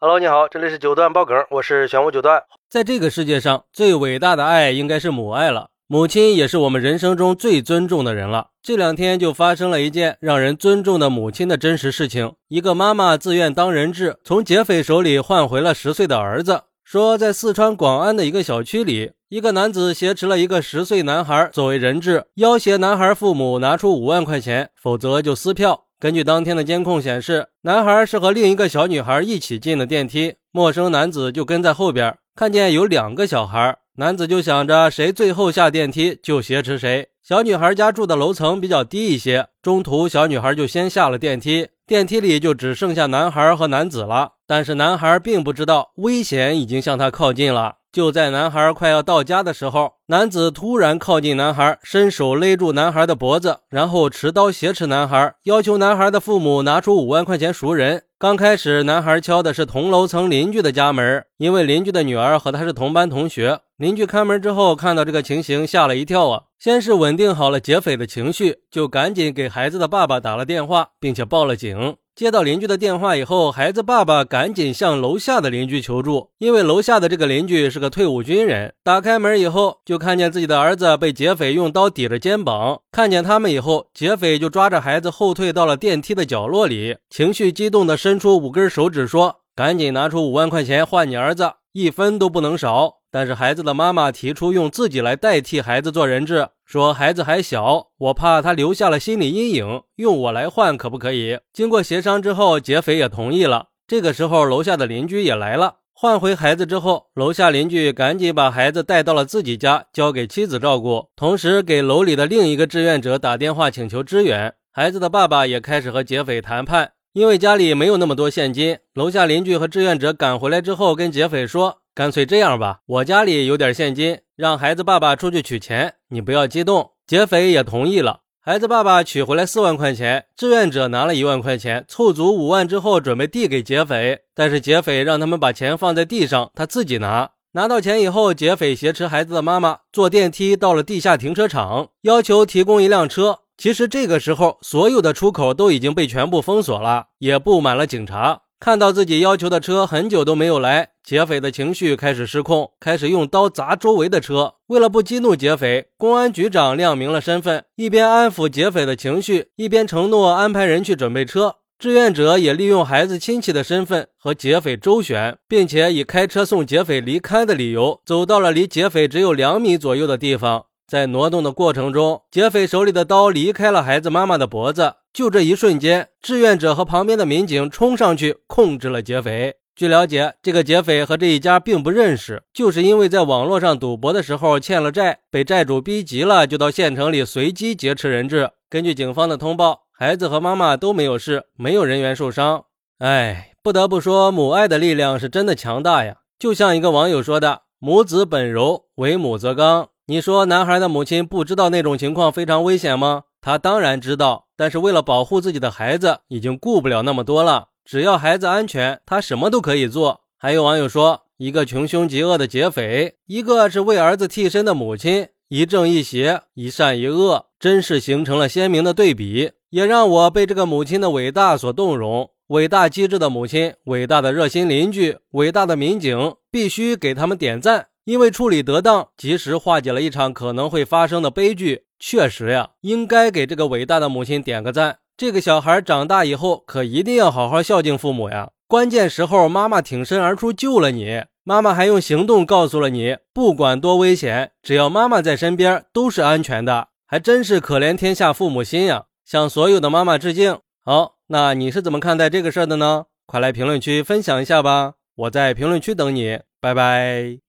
[0.00, 2.40] Hello，你好，这里是九段爆梗，我是玄武九段。
[2.70, 5.70] 在这个世界上，最伟大的爱应该是母爱了。
[5.88, 8.50] 母亲也是我们人生中最尊重的人了。
[8.62, 16.62] 这两天就发生了一件让人尊重的母亲的真实事情：一个妈妈自愿当人质，从劫匪手里换回了十岁的儿子。
[16.84, 25.86] 说在四川广安的一个小区里，一个男子挟持了一个十岁男孩作为人质，要挟男孩父母拿出五万块钱，否则就撕票。
[26.00, 32.16] 根据当天的监控显示，男孩是和另一个小女孩一起进的电梯，陌生男子就跟在后边。
[32.36, 37.08] 看见有两个小孩，男子就想着谁最后下电梯就挟持谁。
[37.20, 44.34] 小女孩家住的楼层比较低一些，中途小女孩就先下了电梯，电梯里就只剩下男孩和男子了。
[44.46, 47.77] 但是男孩并不知道危险已经向他靠近了。
[47.90, 58.02] 就在男孩快要到家的时候，男子突然靠近男孩，伸手勒住男孩的脖子，然后持刀挟持男孩，要求男孩的父母拿出五万块钱赎人。
[58.18, 63.60] 刚开始，男孩敲的是同楼层邻居的家门，因为邻居的女儿和他是同班同学。
[63.76, 66.42] 邻居开门之后，看到这个情形，吓了一跳啊！
[66.58, 71.96] 先是稳定好了劫匪的情绪，就赶紧给孩子的爸爸打了电话，并且报了警。
[72.16, 78.74] 接到邻居的电话以后，孩子爸爸赶紧向楼下的邻居求助，因为楼下的这个邻居是个退伍军人。
[78.82, 82.80] 打开门以后，就看见自己的儿子被劫匪用刀抵着肩膀。
[82.90, 101.38] 看见他们以后，劫匪就抓着孩子后退到了电梯的角落里，情绪激动地伸出五根手指说：“赶紧拿出五万块钱换你儿子，一分都不能少。”但是孩子的妈妈提出用自己来代替孩子做人质，说孩子还小，我怕他留下了心理阴影，用我来换可不可以？
[101.52, 103.68] 经过协商之后，劫匪也同意了。
[103.86, 114.52] 这个时候，楼下的邻居也来了，换回孩子之后，楼下邻居赶紧把孩子带到了自己家，交给妻子照顾，同时给楼里的另一个志愿者打电话请求支援。
[114.70, 118.78] 孩子的爸爸也开始和劫匪谈判，因为家里没有那么多现金。
[118.94, 121.78] 楼下邻居和志愿者赶回来之后，跟劫匪说。
[121.94, 126.92] 干脆这样吧，我家里有点现金，让孩子爸爸出去取钱，你不要激动。
[127.08, 137.32] 劫匪也同意了，孩子爸爸取回来四万块钱，志愿者拿了一万块钱，凑足五万之后，准备递给劫匪，但是劫匪让他们把钱放在地上，他自己拿。
[137.54, 143.40] 拿到钱以后，劫匪挟持孩子的妈妈坐电梯到了地下停车场，要求提供一辆车。
[143.58, 148.42] 其实这个时候，所有的出口都已经被全部封锁了，也布满了警察。
[148.60, 154.54] 看到自己要求的车很久都没有来，劫匪的情绪开始失控，开始用刀砸周围的车。
[154.68, 161.56] 为了不激怒劫匪，公安局长亮明了身份，一边安抚劫匪的情绪，一边承诺安排人去准备车。
[161.80, 170.66] 志愿者也利用孩子亲戚的身份和劫匪周旋，并且以开车送劫匪离开的理由，走到了离劫匪只有两米左右的地方。
[170.88, 174.94] 在挪动的过程中，劫匪手里的刀离开了孩子妈妈的脖子。
[175.12, 179.56] 就这一瞬间，志愿者和旁边的民警冲上去控制了劫匪。
[179.76, 188.50] 据了解，这个劫匪和这一家并不认识，就是因为在网络上赌博的时候欠了债，被债主逼急了，就到县城里随机劫持人质。
[188.70, 192.64] 根据警方的通报，孩子和妈妈都没有事，没有人员受伤。
[192.98, 196.16] 哎，不得不说，母爱的力量是真的强大呀！
[196.38, 203.24] 就像一个网友说的：“母子本柔，为母则刚。”你说，男孩的母亲不知道那种情况非常危险吗？
[203.42, 204.46] 他当然知道。
[204.56, 207.68] 但是为了保护自己的孩子，已经顾不了那么多了。
[207.84, 210.22] 只要孩子安全，他什么都可以做。
[210.38, 222.30] 还有网友说，一个穷凶极恶的劫匪，一个是为儿子替身的母亲，一正一邪，一善一恶，真是形成了鲜明的对比，也让我被这个母亲的伟大所动容。
[222.46, 231.82] 伟大机智的母亲，伟大的热心邻居，伟大的民警，必须给他们点赞，因为处理得当，及时化解了一场可能会发生的悲剧。
[231.98, 235.00] 确实呀，应该给这个伟大的母亲点个赞。
[235.14, 238.52] 这个小孩长大以后可一定要好好孝敬父母呀。
[238.66, 246.88] 关键时候，妈妈挺身而出救了你，妈妈还用行动告诉了你，不管多危险，只要妈妈在身边都是安全的。
[247.06, 249.04] 还真是可怜天下父母心呀！
[249.26, 250.58] 向所有的妈妈致敬。
[250.82, 253.04] 好，那你是怎么看待这个事儿的呢？
[253.26, 256.40] 快来评论区分享一下吧，我在评论区等你。
[256.58, 257.47] 拜拜。